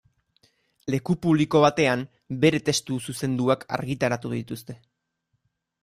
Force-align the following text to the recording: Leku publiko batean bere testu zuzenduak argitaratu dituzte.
Leku 0.93 1.15
publiko 1.25 1.61
batean 1.65 2.03
bere 2.47 2.63
testu 2.71 2.99
zuzenduak 3.13 3.69
argitaratu 3.79 4.37
dituzte. 4.37 4.81